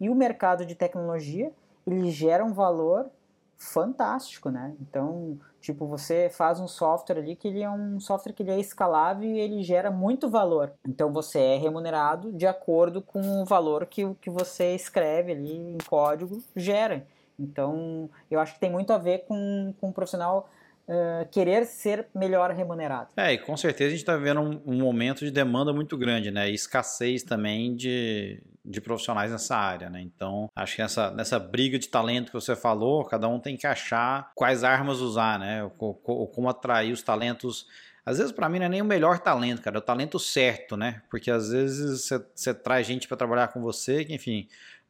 E 0.00 0.10
o 0.10 0.14
mercado 0.14 0.66
de 0.66 0.74
tecnologia, 0.74 1.50
ele 1.86 2.10
gera 2.10 2.44
um 2.44 2.52
valor 2.52 3.10
fantástico, 3.58 4.50
né? 4.50 4.74
Então, 4.80 5.38
Tipo, 5.60 5.86
você 5.86 6.30
faz 6.30 6.60
um 6.60 6.68
software 6.68 7.18
ali 7.18 7.34
que 7.34 7.48
ele 7.48 7.62
é 7.62 7.70
um 7.70 7.98
software 7.98 8.32
que 8.32 8.42
ele 8.42 8.52
é 8.52 8.60
escalável 8.60 9.28
e 9.28 9.40
ele 9.40 9.62
gera 9.62 9.90
muito 9.90 10.28
valor. 10.28 10.72
Então 10.86 11.12
você 11.12 11.38
é 11.38 11.58
remunerado 11.58 12.32
de 12.32 12.46
acordo 12.46 13.02
com 13.02 13.42
o 13.42 13.44
valor 13.44 13.84
que, 13.86 14.02
que 14.20 14.30
você 14.30 14.74
escreve 14.74 15.32
ali 15.32 15.52
em 15.52 15.78
código 15.86 16.42
gera. 16.54 17.06
Então 17.38 18.08
eu 18.30 18.38
acho 18.38 18.54
que 18.54 18.60
tem 18.60 18.70
muito 18.70 18.92
a 18.92 18.98
ver 18.98 19.24
com, 19.26 19.74
com 19.80 19.88
o 19.88 19.92
profissional 19.92 20.48
uh, 20.86 21.28
querer 21.28 21.66
ser 21.66 22.06
melhor 22.14 22.52
remunerado. 22.52 23.10
É, 23.16 23.32
e 23.32 23.38
com 23.38 23.56
certeza 23.56 23.88
a 23.88 23.90
gente 23.90 24.00
está 24.00 24.16
vivendo 24.16 24.40
um, 24.40 24.60
um, 24.64 24.78
momento 24.78 25.24
de 25.24 25.30
demanda 25.32 25.72
muito 25.72 25.98
grande, 25.98 26.30
né? 26.30 26.48
E 26.48 26.54
escassez 26.54 27.24
também 27.24 27.74
de, 27.74 28.40
de 28.68 28.80
profissionais 28.80 29.30
nessa 29.30 29.56
área, 29.56 29.88
né? 29.88 30.00
Então, 30.00 30.50
acho 30.54 30.76
que 30.76 30.82
nessa, 30.82 31.10
nessa 31.10 31.38
briga 31.38 31.78
de 31.78 31.88
talento 31.88 32.26
que 32.26 32.34
você 32.34 32.54
falou, 32.54 33.04
cada 33.04 33.26
um 33.26 33.40
tem 33.40 33.56
que 33.56 33.66
achar 33.66 34.30
quais 34.34 34.62
armas 34.62 35.00
usar, 35.00 35.38
né? 35.38 35.64
Ou, 35.64 36.00
ou 36.04 36.28
como 36.28 36.48
atrair 36.48 36.92
os 36.92 37.02
talentos. 37.02 37.66
Às 38.04 38.18
vezes, 38.18 38.32
para 38.32 38.48
mim, 38.48 38.58
não 38.58 38.66
é 38.66 38.68
nem 38.68 38.82
o 38.82 38.84
melhor 38.84 39.18
talento, 39.18 39.62
cara, 39.62 39.76
é 39.76 39.78
o 39.78 39.82
talento 39.82 40.18
certo, 40.18 40.76
né? 40.76 41.02
Porque 41.10 41.30
às 41.30 41.50
vezes 41.50 42.08
você 42.34 42.54
traz 42.54 42.86
gente 42.86 43.08
para 43.08 43.16
trabalhar 43.16 43.48
com 43.48 43.60
você 43.60 44.04
que, 44.04 44.14
enfim, 44.14 44.48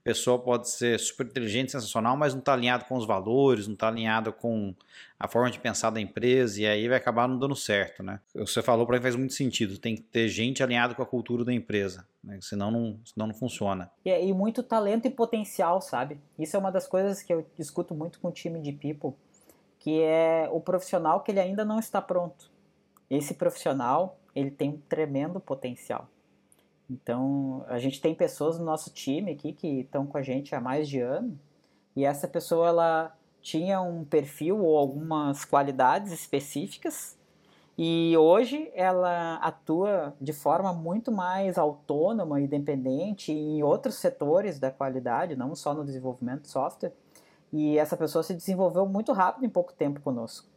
pessoa 0.09 0.38
pode 0.38 0.71
ser 0.71 0.99
super 0.99 1.27
inteligente, 1.27 1.73
sensacional, 1.73 2.17
mas 2.17 2.33
não 2.33 2.41
está 2.41 2.55
alinhado 2.55 2.87
com 2.87 2.97
os 2.97 3.05
valores, 3.05 3.67
não 3.67 3.75
está 3.75 3.88
alinhado 3.88 4.33
com 4.33 4.75
a 5.21 5.29
forma 5.29 5.50
de 5.50 5.59
pensar 5.59 5.91
da 5.91 6.00
empresa, 6.00 6.62
e 6.62 6.67
aí 6.67 6.88
vai 6.88 6.97
acabar 6.97 7.29
não 7.29 7.38
dando 7.38 7.55
certo, 7.55 8.03
né? 8.03 8.19
Você 8.35 8.62
falou 8.62 8.87
para 8.87 8.97
mim 8.97 9.03
faz 9.03 9.15
muito 9.15 9.35
sentido, 9.35 9.77
tem 9.77 9.97
que 9.97 10.00
ter 10.00 10.27
gente 10.29 10.62
alinhada 10.62 10.95
com 10.95 11.03
a 11.03 11.07
cultura 11.07 11.45
da 11.45 11.53
empresa, 11.53 12.07
né? 12.25 12.38
senão, 12.41 12.71
não, 12.71 12.99
senão 13.05 13.27
não 13.27 13.35
funciona. 13.35 13.91
E, 14.03 14.11
e 14.11 14.33
muito 14.33 14.62
talento 14.62 15.07
e 15.07 15.11
potencial, 15.11 15.83
sabe? 15.83 16.19
Isso 16.38 16.57
é 16.57 16.59
uma 16.59 16.73
das 16.73 16.87
coisas 16.87 17.21
que 17.21 17.31
eu 17.31 17.47
discuto 17.55 17.95
muito 17.95 18.19
com 18.19 18.29
o 18.29 18.33
time 18.33 18.62
de 18.62 18.73
people, 18.73 19.12
que 19.79 20.00
é 20.00 20.49
o 20.50 20.59
profissional 20.59 21.21
que 21.21 21.33
ele 21.33 21.41
ainda 21.41 21.67
não 21.67 21.79
está 21.79 22.00
pronto. 22.00 22.50
Esse 23.11 23.35
profissional, 23.35 24.19
ele 24.35 24.50
tem 24.50 24.71
um 24.71 24.79
tremendo 24.88 25.38
potencial. 25.38 26.09
Então, 26.90 27.64
a 27.68 27.78
gente 27.78 28.00
tem 28.00 28.14
pessoas 28.14 28.59
no 28.59 28.64
nosso 28.64 28.90
time 28.90 29.33
aqui 29.33 29.52
que 29.52 29.80
estão 29.80 30.07
com 30.07 30.16
a 30.16 30.23
gente 30.23 30.54
há 30.54 30.61
mais 30.61 30.88
de 30.88 31.00
ano, 31.00 31.38
e 31.95 32.04
essa 32.04 32.26
pessoa 32.26 32.68
ela 32.68 33.14
tinha 33.42 33.80
um 33.80 34.04
perfil 34.04 34.64
ou 34.64 34.76
algumas 34.76 35.45
qualidades 35.45 36.12
específicas, 36.12 37.18
e 37.80 38.16
hoje 38.16 38.73
ela 38.75 39.37
atua 39.37 40.12
de 40.21 40.33
forma 40.33 40.73
muito 40.73 41.12
mais 41.12 41.57
autônoma 41.57 42.40
e 42.40 42.45
independente 42.45 43.30
em 43.30 43.62
outros 43.62 43.95
setores 43.95 44.59
da 44.59 44.68
qualidade, 44.68 45.37
não 45.37 45.54
só 45.54 45.73
no 45.73 45.85
desenvolvimento 45.85 46.42
de 46.42 46.49
software. 46.49 46.92
E 47.52 47.78
essa 47.78 47.97
pessoa 47.97 48.25
se 48.25 48.35
desenvolveu 48.35 48.85
muito 48.85 49.12
rápido 49.12 49.47
em 49.47 49.49
pouco 49.49 49.73
tempo 49.73 50.00
conosco. 50.00 50.49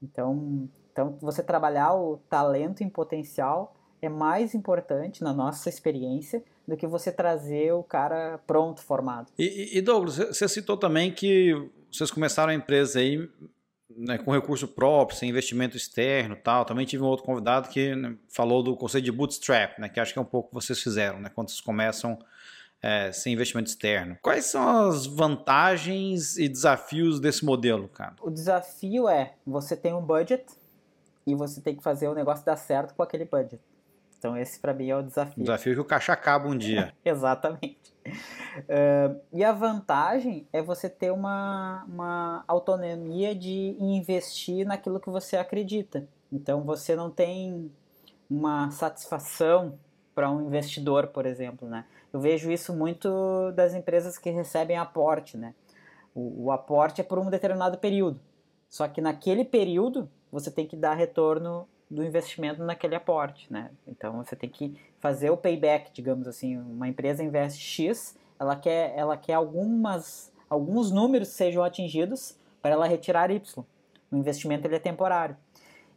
Então, 0.00 0.68
então 0.92 1.16
você 1.20 1.42
trabalhar 1.42 1.94
o 1.94 2.18
talento 2.28 2.84
em 2.84 2.88
potencial 2.88 3.74
é 4.00 4.08
mais 4.08 4.54
importante 4.54 5.22
na 5.22 5.32
nossa 5.32 5.68
experiência 5.68 6.42
do 6.66 6.76
que 6.76 6.86
você 6.86 7.10
trazer 7.10 7.72
o 7.72 7.82
cara 7.82 8.38
pronto, 8.46 8.82
formado. 8.82 9.28
E, 9.38 9.78
e 9.78 9.80
Douglas, 9.80 10.16
você 10.16 10.48
citou 10.48 10.76
também 10.76 11.10
que 11.12 11.54
vocês 11.90 12.10
começaram 12.10 12.52
a 12.52 12.54
empresa 12.54 12.98
aí 12.98 13.28
né, 13.98 14.18
com 14.18 14.30
recurso 14.30 14.68
próprio, 14.68 15.18
sem 15.18 15.30
investimento 15.30 15.76
externo 15.76 16.36
tal. 16.36 16.64
Também 16.64 16.86
tive 16.86 17.02
um 17.02 17.06
outro 17.06 17.24
convidado 17.24 17.68
que 17.68 17.94
né, 17.94 18.14
falou 18.28 18.62
do 18.62 18.76
conceito 18.76 19.04
de 19.04 19.12
bootstrap, 19.12 19.78
né, 19.78 19.88
que 19.88 19.98
acho 19.98 20.12
que 20.12 20.18
é 20.18 20.22
um 20.22 20.26
pouco 20.26 20.50
que 20.50 20.54
vocês 20.54 20.80
fizeram, 20.80 21.20
né, 21.20 21.30
quando 21.34 21.48
vocês 21.48 21.60
começam 21.60 22.18
é, 22.80 23.10
sem 23.10 23.32
investimento 23.32 23.70
externo. 23.70 24.16
Quais 24.22 24.44
são 24.44 24.88
as 24.88 25.06
vantagens 25.06 26.36
e 26.36 26.48
desafios 26.48 27.18
desse 27.18 27.44
modelo, 27.44 27.88
cara? 27.88 28.14
O 28.20 28.30
desafio 28.30 29.08
é 29.08 29.34
você 29.44 29.76
tem 29.76 29.92
um 29.92 30.02
budget 30.02 30.44
e 31.26 31.34
você 31.34 31.60
tem 31.60 31.74
que 31.74 31.82
fazer 31.82 32.08
o 32.08 32.14
negócio 32.14 32.44
dar 32.44 32.56
certo 32.56 32.94
com 32.94 33.02
aquele 33.02 33.24
budget. 33.24 33.60
Então 34.18 34.36
esse 34.36 34.58
para 34.58 34.74
mim 34.74 34.90
é 34.90 34.96
o 34.96 35.02
desafio. 35.02 35.44
Desafio 35.44 35.74
que 35.74 35.80
o 35.80 35.84
caixa 35.84 36.12
acaba 36.12 36.48
um 36.48 36.56
dia. 36.56 36.92
Exatamente. 37.04 37.94
Uh, 38.06 39.20
e 39.32 39.44
a 39.44 39.52
vantagem 39.52 40.48
é 40.52 40.60
você 40.60 40.88
ter 40.88 41.12
uma, 41.12 41.84
uma 41.86 42.44
autonomia 42.48 43.34
de 43.34 43.76
investir 43.78 44.66
naquilo 44.66 44.98
que 44.98 45.08
você 45.08 45.36
acredita. 45.36 46.06
Então 46.32 46.62
você 46.62 46.96
não 46.96 47.10
tem 47.10 47.70
uma 48.28 48.70
satisfação 48.70 49.78
para 50.14 50.30
um 50.30 50.46
investidor, 50.46 51.08
por 51.08 51.24
exemplo, 51.24 51.68
né? 51.68 51.84
Eu 52.12 52.20
vejo 52.20 52.50
isso 52.50 52.74
muito 52.74 53.52
das 53.52 53.74
empresas 53.74 54.18
que 54.18 54.30
recebem 54.30 54.76
aporte, 54.76 55.36
né? 55.36 55.54
O, 56.14 56.46
o 56.46 56.50
aporte 56.50 57.00
é 57.00 57.04
por 57.04 57.18
um 57.18 57.30
determinado 57.30 57.78
período. 57.78 58.20
Só 58.68 58.88
que 58.88 59.00
naquele 59.00 59.44
período 59.44 60.10
você 60.30 60.50
tem 60.50 60.66
que 60.66 60.76
dar 60.76 60.94
retorno 60.94 61.68
do 61.90 62.04
investimento 62.04 62.62
naquele 62.62 62.94
aporte, 62.94 63.50
né? 63.52 63.70
Então 63.86 64.22
você 64.22 64.36
tem 64.36 64.48
que 64.48 64.78
fazer 65.00 65.30
o 65.30 65.36
payback, 65.36 65.90
digamos 65.92 66.26
assim, 66.26 66.56
uma 66.58 66.88
empresa 66.88 67.22
investe 67.22 67.60
X, 67.60 68.16
ela 68.38 68.56
quer, 68.56 68.92
ela 68.96 69.16
quer 69.16 69.34
algumas, 69.34 70.32
alguns 70.48 70.90
números 70.90 71.28
sejam 71.28 71.62
atingidos 71.64 72.36
para 72.60 72.72
ela 72.72 72.86
retirar 72.86 73.30
Y. 73.30 73.64
O 74.10 74.16
investimento 74.16 74.66
ele 74.66 74.76
é 74.76 74.78
temporário. 74.80 75.36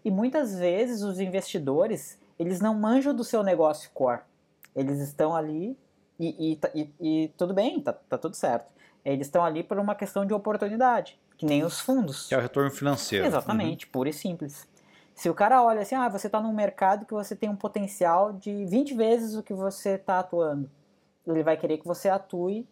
E 0.03 0.09
muitas 0.09 0.57
vezes 0.57 1.01
os 1.01 1.19
investidores, 1.19 2.17
eles 2.39 2.59
não 2.59 2.73
manjam 2.73 3.13
do 3.13 3.23
seu 3.23 3.43
negócio 3.43 3.89
core. 3.93 4.21
Eles 4.75 4.99
estão 4.99 5.35
ali 5.35 5.77
e, 6.19 6.53
e, 6.53 6.59
e, 6.73 6.89
e 6.99 7.27
tudo 7.37 7.53
bem, 7.53 7.79
tá, 7.81 7.93
tá 7.93 8.17
tudo 8.17 8.35
certo. 8.35 8.71
Eles 9.03 9.27
estão 9.27 9.43
ali 9.43 9.63
por 9.63 9.77
uma 9.77 9.95
questão 9.95 10.25
de 10.25 10.33
oportunidade, 10.33 11.19
que 11.37 11.45
nem 11.45 11.63
os 11.63 11.79
fundos. 11.79 12.27
Que 12.27 12.35
é 12.35 12.37
o 12.37 12.41
retorno 12.41 12.71
financeiro. 12.71 13.25
Exatamente, 13.25 13.85
uhum. 13.85 13.91
puro 13.91 14.09
e 14.09 14.13
simples. 14.13 14.67
Se 15.21 15.29
o 15.29 15.35
cara 15.35 15.63
olha 15.63 15.81
assim, 15.81 15.93
ah, 15.93 16.09
você 16.09 16.25
está 16.25 16.41
num 16.41 16.51
mercado 16.51 17.05
que 17.05 17.13
você 17.13 17.35
tem 17.35 17.47
um 17.47 17.55
potencial 17.55 18.33
de 18.33 18.65
20 18.65 18.95
vezes 18.95 19.35
o 19.35 19.43
que 19.43 19.53
você 19.53 19.91
está 19.91 20.17
atuando, 20.17 20.67
ele 21.27 21.43
vai 21.43 21.55
querer 21.55 21.77
que 21.77 21.85
você 21.85 22.09
atue 22.09 22.67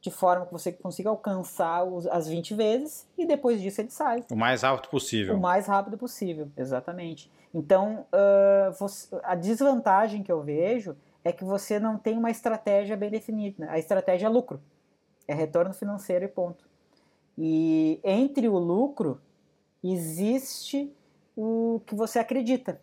de 0.00 0.10
forma 0.10 0.44
que 0.44 0.52
você 0.52 0.72
consiga 0.72 1.10
alcançar 1.10 1.84
os, 1.84 2.08
as 2.08 2.26
20 2.26 2.54
vezes 2.54 3.06
e 3.16 3.24
depois 3.24 3.62
disso 3.62 3.80
ele 3.80 3.90
sai. 3.90 4.24
O 4.28 4.34
mais 4.34 4.62
rápido 4.62 4.90
possível. 4.90 5.36
O 5.36 5.40
mais 5.40 5.68
rápido 5.68 5.96
possível, 5.96 6.50
exatamente. 6.56 7.30
Então, 7.54 8.04
uh, 8.12 8.72
você, 8.72 9.06
a 9.22 9.36
desvantagem 9.36 10.24
que 10.24 10.32
eu 10.32 10.42
vejo 10.42 10.96
é 11.22 11.30
que 11.30 11.44
você 11.44 11.78
não 11.78 11.96
tem 11.96 12.18
uma 12.18 12.32
estratégia 12.32 12.96
bem 12.96 13.10
definida. 13.10 13.70
A 13.70 13.78
estratégia 13.78 14.26
é 14.26 14.28
lucro, 14.28 14.60
é 15.28 15.34
retorno 15.34 15.72
financeiro 15.72 16.24
e 16.24 16.28
ponto. 16.28 16.64
E 17.38 18.00
entre 18.02 18.48
o 18.48 18.58
lucro 18.58 19.20
existe 19.84 20.92
o 21.36 21.80
que 21.86 21.94
você 21.94 22.18
acredita. 22.18 22.80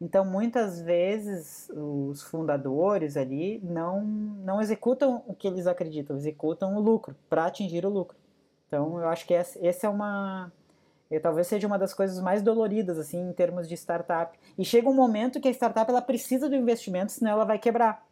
Então, 0.00 0.24
muitas 0.24 0.80
vezes, 0.80 1.68
os 1.70 2.22
fundadores 2.22 3.16
ali 3.16 3.60
não, 3.64 4.00
não 4.00 4.60
executam 4.60 5.24
o 5.26 5.34
que 5.34 5.48
eles 5.48 5.66
acreditam, 5.66 6.16
executam 6.16 6.76
o 6.76 6.80
lucro, 6.80 7.16
para 7.28 7.46
atingir 7.46 7.84
o 7.84 7.88
lucro. 7.88 8.16
Então, 8.68 8.98
eu 9.00 9.08
acho 9.08 9.26
que 9.26 9.34
essa, 9.34 9.58
essa 9.66 9.86
é 9.86 9.90
uma. 9.90 10.52
Eu, 11.10 11.20
talvez 11.20 11.46
seja 11.46 11.66
uma 11.66 11.78
das 11.78 11.94
coisas 11.94 12.20
mais 12.20 12.42
doloridas, 12.42 12.98
assim, 12.98 13.18
em 13.18 13.32
termos 13.32 13.68
de 13.68 13.74
startup. 13.74 14.38
E 14.56 14.64
chega 14.64 14.88
um 14.88 14.94
momento 14.94 15.40
que 15.40 15.48
a 15.48 15.52
startup 15.52 15.90
ela 15.90 16.02
precisa 16.02 16.48
do 16.48 16.54
investimento, 16.54 17.10
senão 17.10 17.32
ela 17.32 17.44
vai 17.44 17.58
quebrar. 17.58 18.06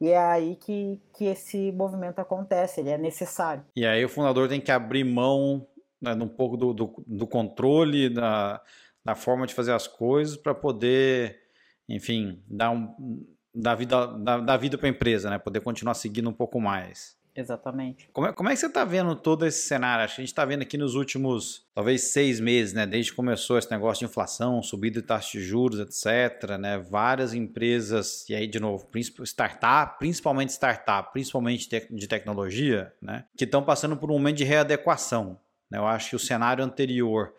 E 0.00 0.08
é 0.08 0.18
aí 0.18 0.56
que, 0.56 0.98
que 1.12 1.26
esse 1.26 1.70
movimento 1.72 2.18
acontece, 2.18 2.80
ele 2.80 2.88
é 2.88 2.96
necessário. 2.96 3.62
E 3.76 3.84
aí 3.84 4.02
o 4.02 4.08
fundador 4.08 4.48
tem 4.48 4.60
que 4.60 4.72
abrir 4.72 5.04
mão 5.04 5.66
né, 6.00 6.14
um 6.14 6.26
pouco 6.26 6.56
do, 6.56 6.72
do, 6.72 6.94
do 7.06 7.26
controle, 7.26 8.08
da 8.08 8.62
na 9.04 9.14
forma 9.14 9.46
de 9.46 9.54
fazer 9.54 9.72
as 9.72 9.86
coisas 9.86 10.36
para 10.36 10.54
poder, 10.54 11.40
enfim, 11.88 12.42
dar, 12.46 12.70
um, 12.70 13.24
dar 13.54 13.74
vida, 13.74 14.06
dar, 14.18 14.40
dar 14.40 14.56
vida 14.56 14.76
para 14.76 14.88
a 14.88 14.90
empresa, 14.90 15.30
né? 15.30 15.38
Poder 15.38 15.60
continuar 15.60 15.94
seguindo 15.94 16.28
um 16.28 16.34
pouco 16.34 16.60
mais. 16.60 17.18
Exatamente. 17.34 18.08
Como 18.12 18.26
é, 18.26 18.32
como 18.32 18.48
é 18.48 18.52
que 18.52 18.58
você 18.58 18.66
está 18.66 18.84
vendo 18.84 19.14
todo 19.14 19.46
esse 19.46 19.66
cenário? 19.66 20.04
Acho 20.04 20.16
que 20.16 20.20
a 20.20 20.24
gente 20.24 20.32
está 20.32 20.44
vendo 20.44 20.62
aqui 20.62 20.76
nos 20.76 20.94
últimos, 20.94 21.64
talvez, 21.74 22.12
seis 22.12 22.40
meses, 22.40 22.74
né? 22.74 22.86
Desde 22.86 23.10
que 23.10 23.16
começou 23.16 23.56
esse 23.56 23.70
negócio 23.70 24.04
de 24.04 24.10
inflação, 24.10 24.62
subida 24.62 25.00
de 25.00 25.06
taxa 25.06 25.38
de 25.38 25.44
juros, 25.44 25.78
etc. 25.78 26.58
Né? 26.58 26.78
Várias 26.78 27.32
empresas, 27.32 28.28
e 28.28 28.34
aí, 28.34 28.46
de 28.46 28.58
novo, 28.58 28.86
startup, 29.24 29.98
principalmente 29.98 30.50
startup, 30.50 31.12
principalmente 31.12 31.68
de 31.90 32.08
tecnologia, 32.08 32.92
né? 33.00 33.24
Que 33.36 33.44
estão 33.44 33.62
passando 33.62 33.96
por 33.96 34.10
um 34.10 34.14
momento 34.14 34.36
de 34.36 34.44
readequação. 34.44 35.38
Né? 35.70 35.78
Eu 35.78 35.86
acho 35.86 36.10
que 36.10 36.16
o 36.16 36.18
cenário 36.18 36.64
anterior 36.64 37.32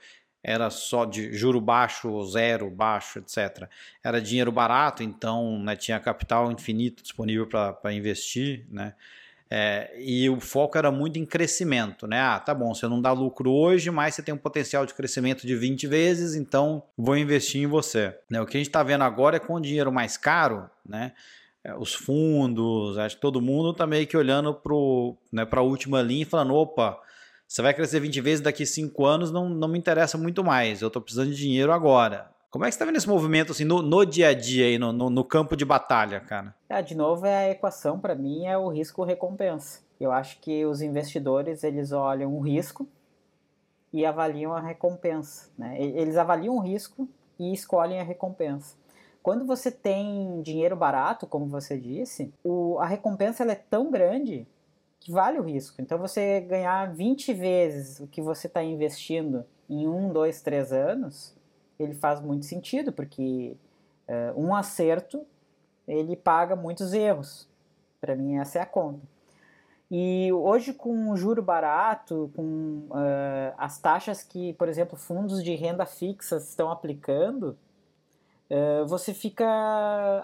era 0.43 0.69
só 0.69 1.05
de 1.05 1.33
juro 1.33 1.61
baixo, 1.61 2.23
zero, 2.25 2.69
baixo, 2.69 3.19
etc. 3.19 3.67
Era 4.03 4.21
dinheiro 4.21 4.51
barato, 4.51 5.03
então 5.03 5.59
né, 5.59 5.75
tinha 5.75 5.99
capital 5.99 6.51
infinito 6.51 7.03
disponível 7.03 7.47
para 7.47 7.93
investir, 7.93 8.65
né? 8.69 8.93
É, 9.53 9.91
e 9.97 10.29
o 10.29 10.39
foco 10.39 10.77
era 10.77 10.89
muito 10.89 11.19
em 11.19 11.25
crescimento, 11.25 12.07
né? 12.07 12.21
Ah, 12.21 12.39
tá 12.39 12.53
bom, 12.53 12.73
você 12.73 12.87
não 12.87 13.01
dá 13.01 13.11
lucro 13.11 13.51
hoje, 13.51 13.91
mas 13.91 14.15
você 14.15 14.23
tem 14.23 14.33
um 14.33 14.37
potencial 14.37 14.85
de 14.85 14.93
crescimento 14.93 15.45
de 15.45 15.53
20 15.57 15.87
vezes, 15.87 16.35
então 16.35 16.81
vou 16.97 17.17
investir 17.17 17.61
em 17.61 17.67
você. 17.67 18.17
Né? 18.29 18.39
O 18.39 18.45
que 18.45 18.55
a 18.55 18.59
gente 18.61 18.69
está 18.69 18.81
vendo 18.81 19.03
agora 19.03 19.35
é 19.35 19.39
com 19.41 19.55
o 19.55 19.59
dinheiro 19.59 19.91
mais 19.91 20.15
caro, 20.15 20.69
né? 20.87 21.11
É, 21.65 21.75
os 21.75 21.93
fundos, 21.93 22.97
acho 22.97 23.15
que 23.15 23.21
todo 23.21 23.41
mundo 23.41 23.71
está 23.71 23.85
meio 23.85 24.07
que 24.07 24.15
olhando 24.15 24.53
para 24.53 24.73
né, 25.31 25.45
a 25.51 25.61
última 25.61 26.01
linha 26.01 26.23
e 26.23 26.25
falando, 26.25 26.55
opa, 26.55 26.97
você 27.51 27.61
vai 27.61 27.73
crescer 27.73 27.99
20 27.99 28.21
vezes 28.21 28.39
daqui 28.39 28.65
5 28.65 29.05
anos, 29.05 29.29
não, 29.29 29.49
não 29.49 29.67
me 29.67 29.77
interessa 29.77 30.17
muito 30.17 30.41
mais. 30.41 30.81
Eu 30.81 30.87
estou 30.87 31.01
precisando 31.01 31.31
de 31.31 31.35
dinheiro 31.35 31.73
agora. 31.73 32.31
Como 32.49 32.63
é 32.63 32.69
que 32.69 32.71
você 32.71 32.77
está 32.77 32.85
vendo 32.85 32.95
esse 32.95 33.09
movimento 33.09 33.51
assim, 33.51 33.65
no, 33.65 33.81
no 33.81 34.05
dia 34.05 34.29
a 34.29 34.33
dia, 34.33 34.67
aí, 34.67 34.79
no, 34.79 34.93
no, 34.93 35.09
no 35.09 35.25
campo 35.25 35.57
de 35.57 35.65
batalha, 35.65 36.21
cara? 36.21 36.55
É, 36.69 36.81
de 36.81 36.95
novo, 36.95 37.25
é 37.25 37.35
a 37.35 37.49
equação 37.49 37.99
para 37.99 38.15
mim 38.15 38.45
é 38.45 38.57
o 38.57 38.69
risco-recompensa. 38.69 39.81
Eu 39.99 40.13
acho 40.13 40.39
que 40.39 40.65
os 40.65 40.81
investidores 40.81 41.65
eles 41.65 41.91
olham 41.91 42.33
o 42.33 42.39
risco 42.39 42.87
e 43.91 44.05
avaliam 44.05 44.53
a 44.53 44.61
recompensa. 44.61 45.49
Né? 45.57 45.75
Eles 45.77 46.15
avaliam 46.15 46.55
o 46.55 46.61
risco 46.61 47.05
e 47.37 47.51
escolhem 47.51 47.99
a 47.99 48.03
recompensa. 48.03 48.77
quando 49.21 49.45
você 49.45 49.69
tem 49.69 50.41
dinheiro 50.41 50.77
barato, 50.77 51.27
como 51.27 51.47
você 51.47 51.77
disse, 51.77 52.33
o, 52.45 52.79
a 52.79 52.85
recompensa 52.85 53.43
é 53.43 53.55
tão 53.55 53.91
grande 53.91 54.47
que 55.01 55.11
vale 55.11 55.39
o 55.39 55.43
risco. 55.43 55.81
Então 55.81 55.97
você 55.97 56.39
ganhar 56.41 56.93
20 56.93 57.33
vezes 57.33 57.99
o 57.99 58.07
que 58.07 58.21
você 58.21 58.47
está 58.47 58.63
investindo 58.63 59.43
em 59.69 59.87
um, 59.87 60.13
dois, 60.13 60.41
três 60.41 60.71
anos, 60.71 61.35
ele 61.79 61.95
faz 61.95 62.21
muito 62.21 62.45
sentido, 62.45 62.93
porque 62.93 63.57
uh, 64.07 64.39
um 64.39 64.55
acerto 64.55 65.25
ele 65.87 66.15
paga 66.15 66.55
muitos 66.55 66.93
erros. 66.93 67.49
Para 67.99 68.15
mim, 68.15 68.37
essa 68.37 68.59
é 68.59 68.61
a 68.61 68.65
conta. 68.65 69.01
E 69.89 70.31
hoje, 70.31 70.71
com 70.71 71.09
o 71.09 71.17
juro 71.17 71.41
barato, 71.41 72.31
com 72.35 72.87
uh, 72.89 73.53
as 73.57 73.77
taxas 73.77 74.23
que, 74.23 74.53
por 74.53 74.69
exemplo, 74.69 74.97
fundos 74.97 75.43
de 75.43 75.53
renda 75.55 75.85
fixa 75.85 76.37
estão 76.37 76.71
aplicando, 76.71 77.57
uh, 78.49 78.85
você 78.87 79.13
fica, 79.13 79.45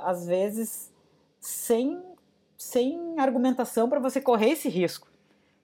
às 0.04 0.26
vezes, 0.26 0.94
sem, 1.40 2.02
sem 2.58 3.20
argumentação 3.20 3.88
para 3.88 4.00
você 4.00 4.20
correr 4.20 4.52
esse 4.52 4.68
risco. 4.68 5.08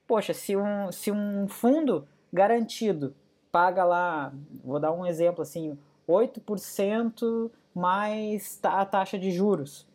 Poxa, 0.07 0.33
se 0.33 0.55
um, 0.55 0.91
se 0.91 1.11
um 1.11 1.47
fundo 1.47 2.07
garantido 2.31 3.15
paga 3.51 3.83
lá, 3.83 4.33
vou 4.63 4.79
dar 4.79 4.91
um 4.91 5.05
exemplo 5.05 5.41
assim, 5.41 5.77
8% 6.07 7.51
mais 7.73 8.59
a 8.63 8.85
taxa 8.85 9.17
de 9.17 9.31
juros. 9.31 9.87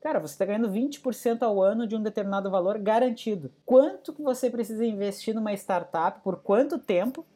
Cara, 0.00 0.20
você 0.20 0.34
está 0.34 0.44
ganhando 0.44 0.70
20% 0.70 1.42
ao 1.42 1.60
ano 1.60 1.86
de 1.86 1.96
um 1.96 2.02
determinado 2.02 2.50
valor 2.50 2.78
garantido. 2.78 3.50
Quanto 3.66 4.12
que 4.12 4.22
você 4.22 4.48
precisa 4.48 4.84
investir 4.84 5.34
numa 5.34 5.52
startup, 5.52 6.20
por 6.20 6.36
quanto 6.36 6.78
tempo, 6.78 7.26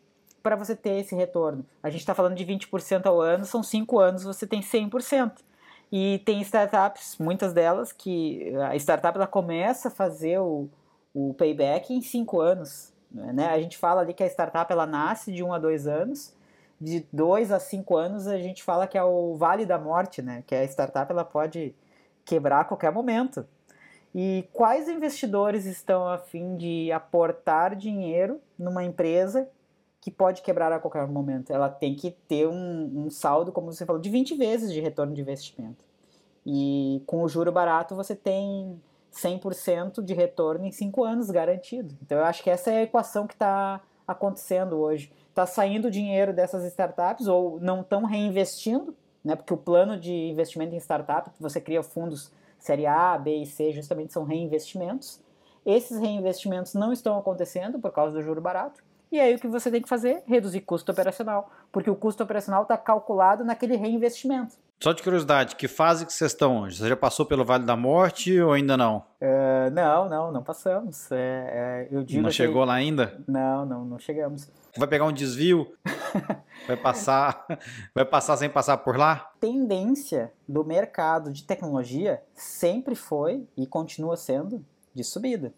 para 0.42 0.54
você 0.54 0.76
ter 0.76 1.00
esse 1.00 1.14
retorno? 1.14 1.66
A 1.82 1.90
gente 1.90 2.00
está 2.00 2.14
falando 2.14 2.36
de 2.36 2.46
20% 2.46 3.06
ao 3.06 3.20
ano, 3.20 3.44
são 3.44 3.62
5 3.62 3.98
anos, 3.98 4.22
você 4.22 4.46
tem 4.46 4.60
100%. 4.60 5.32
E 5.92 6.20
tem 6.20 6.40
startups, 6.40 7.18
muitas 7.18 7.52
delas, 7.52 7.92
que 7.92 8.50
a 8.70 8.74
startup 8.76 9.14
ela 9.14 9.26
começa 9.26 9.88
a 9.88 9.90
fazer 9.90 10.38
o, 10.38 10.70
o 11.12 11.34
payback 11.34 11.92
em 11.92 12.00
5 12.00 12.40
anos. 12.40 12.94
Né? 13.10 13.46
A 13.48 13.60
gente 13.60 13.76
fala 13.76 14.00
ali 14.00 14.14
que 14.14 14.22
a 14.22 14.26
startup 14.26 14.72
ela 14.72 14.86
nasce 14.86 15.30
de 15.30 15.44
1 15.44 15.46
um 15.46 15.52
a 15.52 15.58
2 15.58 15.86
anos, 15.86 16.34
de 16.80 17.06
2 17.12 17.52
a 17.52 17.60
5 17.60 17.94
anos 17.94 18.26
a 18.26 18.38
gente 18.38 18.62
fala 18.62 18.86
que 18.86 18.96
é 18.96 19.04
o 19.04 19.36
vale 19.36 19.66
da 19.66 19.78
morte, 19.78 20.22
né? 20.22 20.42
que 20.46 20.54
a 20.54 20.64
startup 20.64 21.12
ela 21.12 21.26
pode 21.26 21.74
quebrar 22.24 22.60
a 22.60 22.64
qualquer 22.64 22.90
momento. 22.90 23.46
E 24.14 24.48
quais 24.50 24.88
investidores 24.88 25.66
estão 25.66 26.08
a 26.08 26.16
fim 26.16 26.56
de 26.56 26.90
aportar 26.90 27.76
dinheiro 27.76 28.40
numa 28.58 28.82
empresa 28.82 29.46
que 30.02 30.10
pode 30.10 30.42
quebrar 30.42 30.70
a 30.70 30.78
qualquer 30.78 31.06
momento? 31.06 31.50
Ela 31.50 31.70
tem 31.70 31.94
que 31.94 32.10
ter 32.28 32.46
um, 32.46 33.04
um 33.06 33.10
saldo, 33.10 33.50
como 33.50 33.72
você 33.72 33.86
falou, 33.86 34.02
de 34.02 34.10
20 34.10 34.34
vezes 34.34 34.70
de 34.70 34.80
retorno 34.80 35.14
de 35.14 35.22
investimento. 35.22 35.82
E 36.44 37.02
com 37.06 37.22
o 37.22 37.28
juro 37.28 37.50
barato 37.50 37.96
você 37.96 38.14
tem 38.14 38.78
100% 39.14 40.02
de 40.02 40.12
retorno 40.12 40.66
em 40.66 40.72
5 40.72 41.02
anos 41.02 41.30
garantido. 41.30 41.96
Então 42.02 42.18
eu 42.18 42.24
acho 42.24 42.42
que 42.42 42.50
essa 42.50 42.70
é 42.70 42.78
a 42.78 42.82
equação 42.82 43.26
que 43.26 43.34
está 43.34 43.80
acontecendo 44.06 44.76
hoje. 44.76 45.10
Está 45.30 45.46
saindo 45.46 45.90
dinheiro 45.90 46.34
dessas 46.34 46.64
startups 46.64 47.26
ou 47.26 47.58
não 47.60 47.80
estão 47.80 48.04
reinvestindo 48.04 48.94
né? 49.24 49.36
Porque 49.36 49.54
o 49.54 49.56
plano 49.56 49.98
de 49.98 50.12
investimento 50.12 50.74
em 50.74 50.78
startup, 50.78 51.30
você 51.38 51.60
cria 51.60 51.82
fundos 51.82 52.32
série 52.58 52.86
A, 52.86 53.16
B 53.18 53.36
e 53.36 53.46
C, 53.46 53.72
justamente 53.72 54.12
são 54.12 54.24
reinvestimentos. 54.24 55.20
Esses 55.64 55.98
reinvestimentos 55.98 56.74
não 56.74 56.92
estão 56.92 57.18
acontecendo 57.18 57.78
por 57.78 57.92
causa 57.92 58.12
do 58.12 58.22
juro 58.22 58.40
barato. 58.40 58.82
E 59.12 59.20
aí 59.20 59.34
o 59.34 59.38
que 59.38 59.46
você 59.46 59.70
tem 59.70 59.82
que 59.82 59.88
fazer? 59.90 60.22
Reduzir 60.26 60.62
custo 60.62 60.90
operacional, 60.90 61.52
porque 61.70 61.90
o 61.90 61.94
custo 61.94 62.22
operacional 62.22 62.62
está 62.62 62.78
calculado 62.78 63.44
naquele 63.44 63.76
reinvestimento. 63.76 64.56
Só 64.82 64.92
de 64.94 65.02
curiosidade, 65.02 65.54
que 65.54 65.68
fase 65.68 66.06
que 66.06 66.12
vocês 66.12 66.32
estão 66.32 66.62
hoje? 66.62 66.78
Você 66.78 66.88
já 66.88 66.96
passou 66.96 67.26
pelo 67.26 67.44
Vale 67.44 67.66
da 67.66 67.76
Morte 67.76 68.40
ou 68.40 68.54
ainda 68.54 68.74
não? 68.74 69.04
Uh, 69.20 69.70
não, 69.70 70.08
não, 70.08 70.32
não 70.32 70.42
passamos. 70.42 71.12
É, 71.12 71.88
é, 71.92 71.94
eu 71.94 72.02
digo 72.02 72.22
não 72.22 72.30
chegou 72.30 72.64
lá 72.64 72.72
ainda? 72.72 73.22
Não, 73.28 73.66
não, 73.66 73.84
não 73.84 73.98
chegamos. 73.98 74.48
Vai 74.76 74.88
pegar 74.88 75.04
um 75.04 75.12
desvio? 75.12 75.70
vai 76.66 76.76
passar, 76.78 77.46
vai 77.94 78.06
passar 78.06 78.38
sem 78.38 78.48
passar 78.48 78.78
por 78.78 78.96
lá? 78.96 79.30
Tendência 79.38 80.32
do 80.48 80.64
mercado 80.64 81.30
de 81.30 81.44
tecnologia 81.44 82.22
sempre 82.34 82.94
foi 82.94 83.46
e 83.58 83.66
continua 83.66 84.16
sendo 84.16 84.64
de 84.94 85.04
subida. 85.04 85.52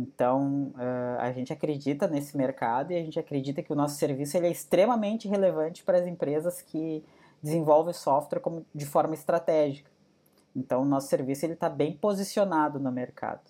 Então, 0.00 0.72
uh, 0.76 1.20
a 1.20 1.30
gente 1.30 1.52
acredita 1.52 2.08
nesse 2.08 2.34
mercado 2.34 2.90
e 2.90 2.96
a 2.96 3.02
gente 3.02 3.18
acredita 3.18 3.62
que 3.62 3.70
o 3.70 3.76
nosso 3.76 3.96
serviço 3.96 4.34
ele 4.34 4.46
é 4.46 4.50
extremamente 4.50 5.28
relevante 5.28 5.84
para 5.84 5.98
as 5.98 6.06
empresas 6.06 6.62
que 6.62 7.04
desenvolve 7.42 7.92
software 7.92 8.40
como, 8.40 8.64
de 8.74 8.86
forma 8.86 9.12
estratégica. 9.12 9.90
Então, 10.56 10.82
o 10.82 10.84
nosso 10.86 11.08
serviço 11.08 11.44
está 11.44 11.68
bem 11.68 11.92
posicionado 11.92 12.80
no 12.80 12.90
mercado. 12.90 13.42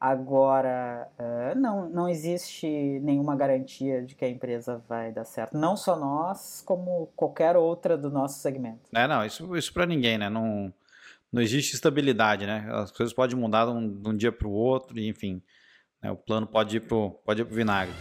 Agora, 0.00 1.08
uh, 1.16 1.56
não, 1.56 1.88
não 1.88 2.08
existe 2.08 2.66
nenhuma 3.00 3.36
garantia 3.36 4.02
de 4.02 4.16
que 4.16 4.24
a 4.24 4.28
empresa 4.28 4.82
vai 4.88 5.12
dar 5.12 5.24
certo. 5.24 5.56
Não 5.56 5.76
só 5.76 5.96
nós, 5.96 6.60
como 6.66 7.08
qualquer 7.14 7.56
outra 7.56 7.96
do 7.96 8.10
nosso 8.10 8.40
segmento. 8.40 8.80
É, 8.92 9.06
não, 9.06 9.24
isso, 9.24 9.56
isso 9.56 9.72
para 9.72 9.86
ninguém, 9.86 10.18
né? 10.18 10.28
Não, 10.28 10.74
não 11.32 11.40
existe 11.40 11.76
estabilidade, 11.76 12.46
né? 12.46 12.68
As 12.72 12.90
coisas 12.90 13.14
podem 13.14 13.36
mudar 13.36 13.66
de 13.66 13.70
um, 13.70 13.88
de 13.88 14.08
um 14.08 14.16
dia 14.16 14.32
para 14.32 14.48
o 14.48 14.52
outro, 14.52 14.98
enfim, 14.98 15.40
né? 16.04 16.10
o 16.10 16.16
plano 16.16 16.46
pode 16.46 16.76
ir 16.76 16.80
para 16.80 17.44
pro 17.44 17.54
vinagre. 17.54 17.94